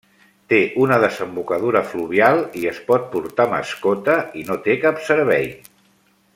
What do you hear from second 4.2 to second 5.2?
i no té cap